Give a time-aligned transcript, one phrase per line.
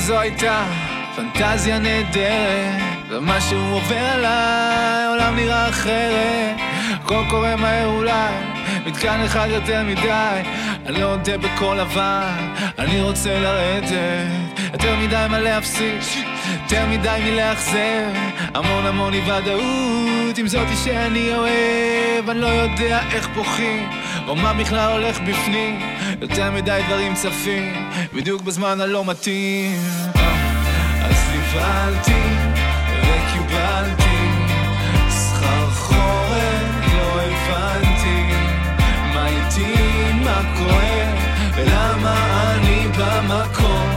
[0.00, 0.64] זו הייתה
[1.16, 6.56] פנטזיה נהדרת ומשהו עובר עליי, העולם נראה אחרת.
[6.92, 8.34] הכל קורה מהר אולי,
[8.86, 10.42] מתקן אחד יותר מדי
[10.86, 16.02] אני לא יודע בקול לבן, אני רוצה לרדת יותר מדי מה להפסיק,
[16.62, 18.06] יותר מדי מלאכזר
[18.54, 22.30] המון המון אי ודאות עם זאתי שאני אוהב.
[22.30, 23.90] אני לא יודע איך בוכים
[24.26, 25.80] או מה בכלל הולך בפנים.
[26.20, 29.78] יותר מדי דברים צפים בדיוק בזמן הלא מתאים.
[31.04, 32.22] אז נבהלתי
[33.02, 34.18] וקיבלתי
[35.08, 38.34] סחרחורת לא הבנתי.
[39.14, 39.74] מה איתי,
[40.24, 41.18] מה כואב
[41.54, 43.89] ולמה אני במקום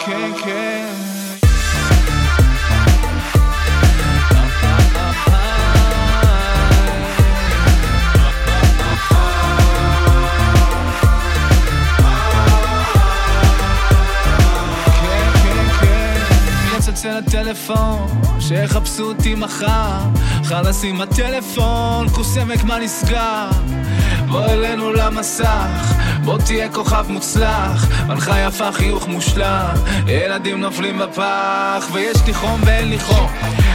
[0.00, 0.69] can't, can't.
[17.04, 18.06] מי יצלצל לטלפון,
[18.40, 19.98] שיחפשו אותי מחר.
[20.44, 23.50] חלאס עם הטלפון, כוס עמק מה נסגר?
[24.28, 28.06] בוא אלינו למסך, בוא תהיה כוכב מוצלח.
[28.06, 29.74] מנחה יפה, חיוך מושלם,
[30.06, 33.30] ילדים נופלים בפח, ויש לי חום ואין לי חום.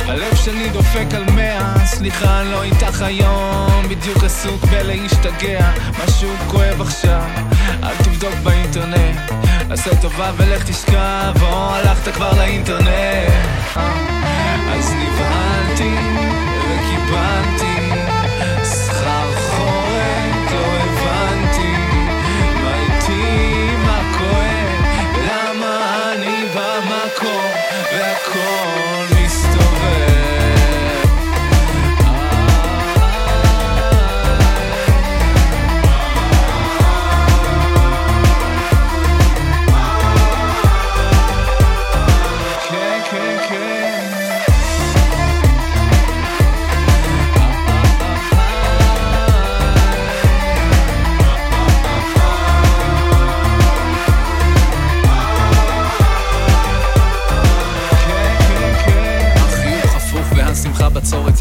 [0.05, 5.71] הלב שלי דופק על מאה, סליחה, אני לא איתך היום, בדיוק עסוק בלהשתגע,
[6.05, 7.23] משהו כואב עכשיו,
[7.83, 12.85] אל תבדוק באינטרנט, עשה טובה ולך תשכב, או הלכת כבר לאינטרנט.
[14.73, 15.95] אז נבהלתי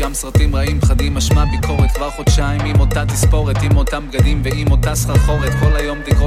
[0.04, 4.70] ים סרטים רעים, פחדים, אשמה, ביקורת, כבר חודשיים עם אותה תספורת, עם אותם בגדים ועם
[4.70, 6.23] אותה סחרחורת, כל היום החלפתי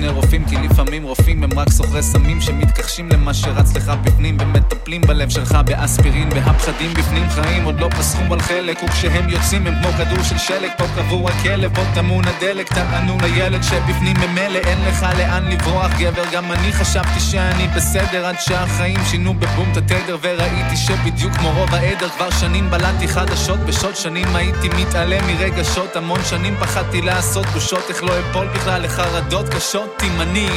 [0.00, 5.00] שני רופאים, כי לפעמים רופאים הם רק סוחרי סמים שמתכחשים למה שרץ לך בפנים, ומטפלים
[5.00, 9.92] בלב שלך באספירין, והפחדים בפנים חיים עוד לא פסחו על חלק, וכשהם יוצאים הם כמו
[9.92, 15.06] כדור של שלג, פה קבוע כלב, פה טמון הדלק, טענו לילד שבפנים ממילא אין לך
[15.18, 20.76] לאן לברוח, גבר, גם אני חשבתי שאני בסדר, עד שהחיים שינו בבום את התדר, וראיתי
[20.76, 26.56] שבדיוק כמו רוב העדר, כבר שנים בלעתי חדשות, בשעות שנים הייתי מתעלם מרגשות, המון שנים
[26.60, 30.48] פחדתי לעשות בושות, איך לא אפול בכלל לחרדות קשות, אם אני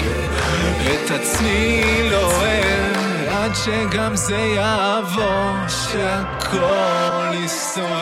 [0.84, 7.94] את עצמי לא אוהב עד שגם זה יעבור, שהכל יסתובב.